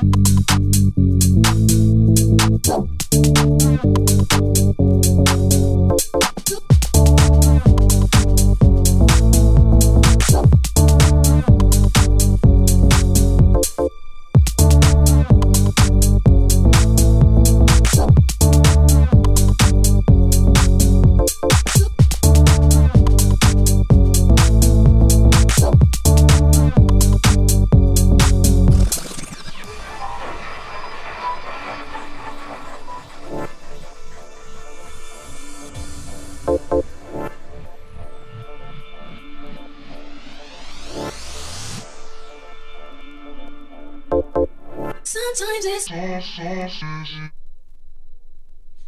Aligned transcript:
Sometimes 0.00 0.49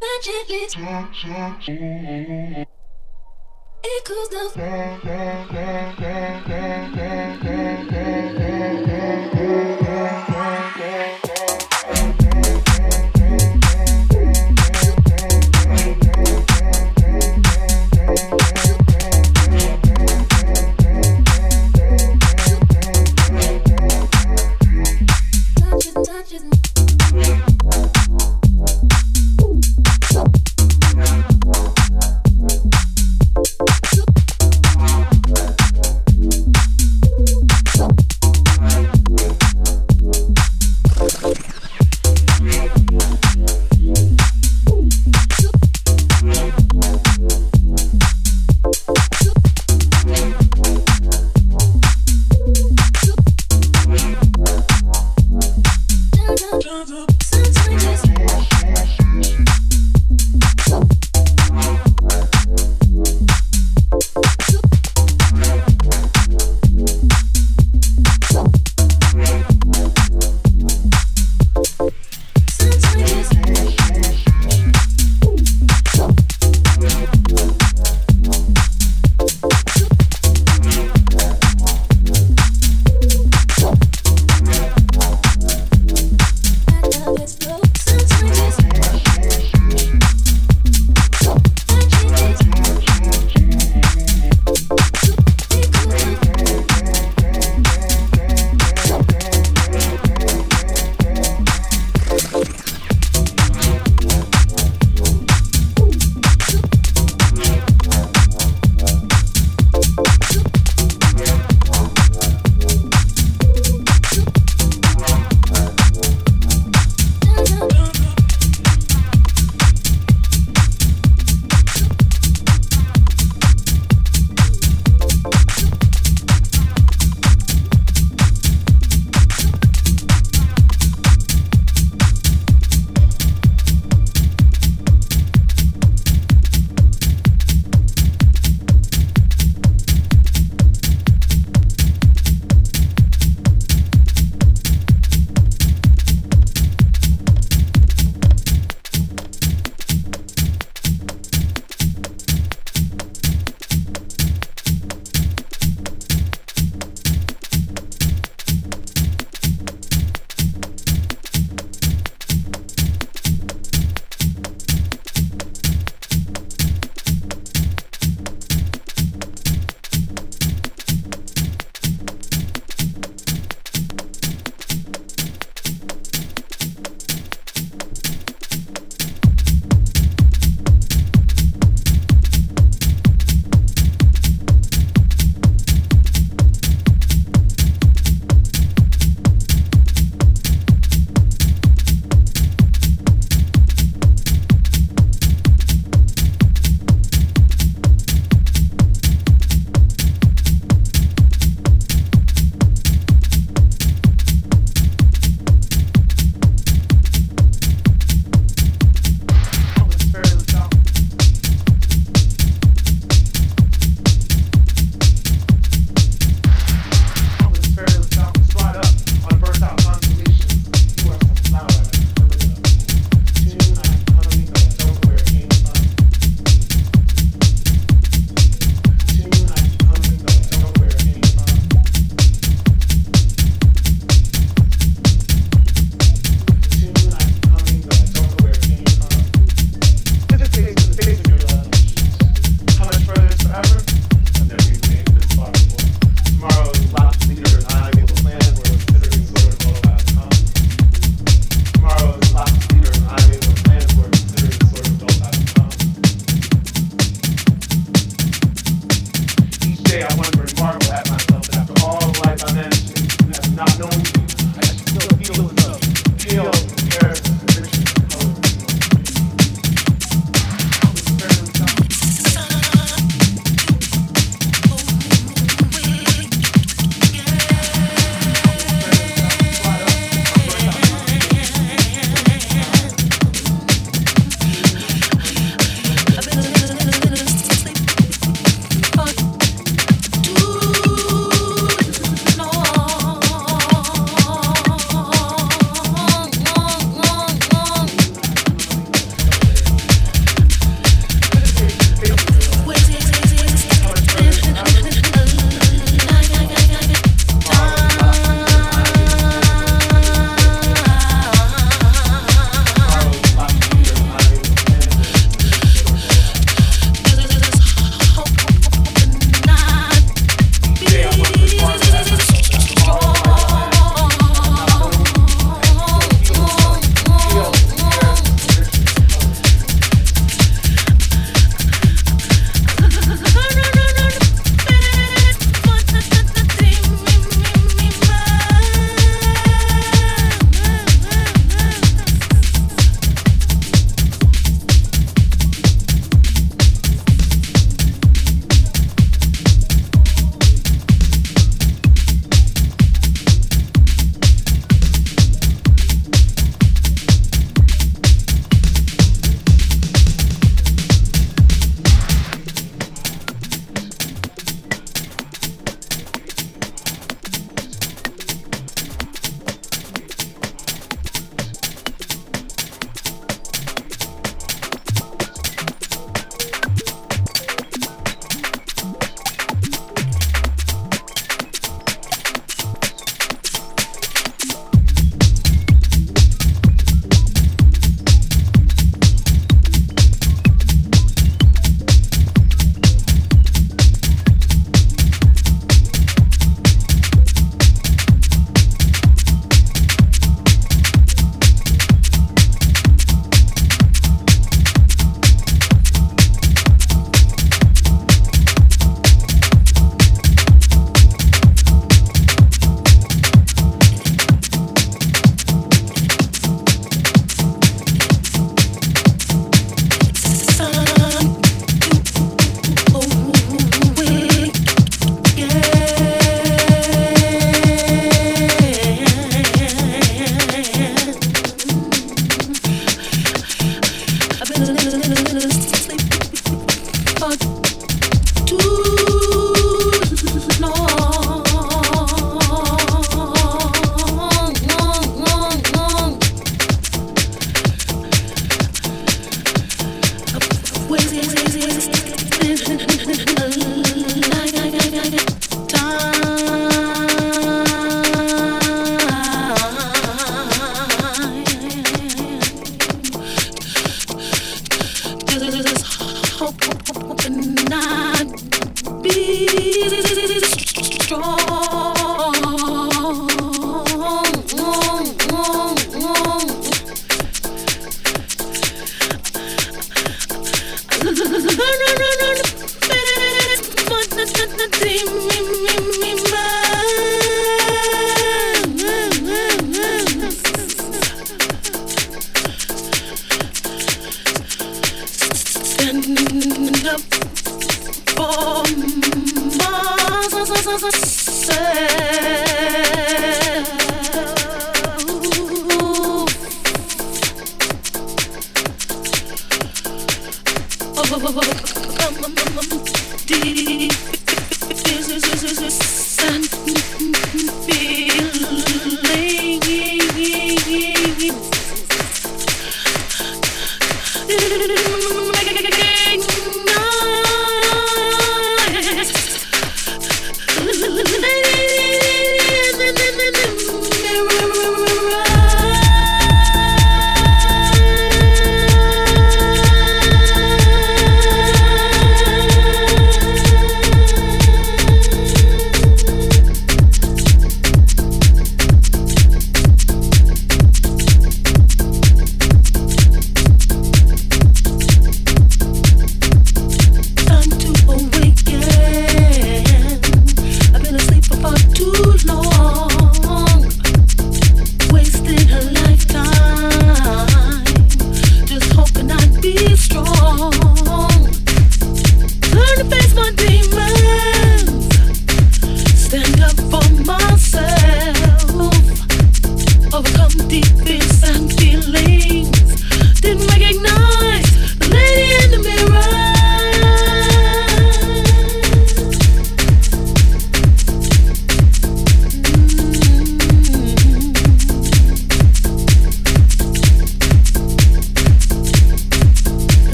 magically 0.00 0.68
it 3.82 4.04
cools 4.04 4.28
touches, 4.28 4.54